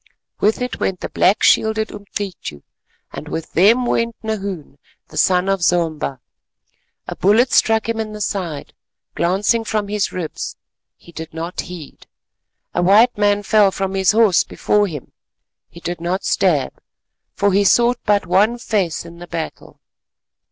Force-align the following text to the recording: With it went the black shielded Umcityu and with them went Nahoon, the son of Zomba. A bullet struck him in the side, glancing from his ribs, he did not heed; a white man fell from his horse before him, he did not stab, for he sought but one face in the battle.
With 0.39 0.63
it 0.63 0.79
went 0.79 1.01
the 1.01 1.09
black 1.09 1.43
shielded 1.43 1.89
Umcityu 1.91 2.63
and 3.11 3.27
with 3.29 3.53
them 3.53 3.85
went 3.85 4.15
Nahoon, 4.23 4.79
the 5.09 5.15
son 5.17 5.47
of 5.47 5.61
Zomba. 5.61 6.19
A 7.07 7.15
bullet 7.15 7.51
struck 7.51 7.87
him 7.87 7.99
in 7.99 8.11
the 8.11 8.19
side, 8.19 8.73
glancing 9.13 9.63
from 9.63 9.89
his 9.89 10.11
ribs, 10.11 10.55
he 10.97 11.11
did 11.11 11.35
not 11.35 11.61
heed; 11.61 12.07
a 12.73 12.81
white 12.81 13.15
man 13.15 13.43
fell 13.43 13.69
from 13.69 13.93
his 13.93 14.11
horse 14.13 14.43
before 14.43 14.87
him, 14.87 15.11
he 15.69 15.79
did 15.79 16.01
not 16.01 16.23
stab, 16.25 16.73
for 17.35 17.53
he 17.53 17.63
sought 17.63 17.99
but 18.03 18.25
one 18.25 18.57
face 18.57 19.05
in 19.05 19.19
the 19.19 19.27
battle. 19.27 19.79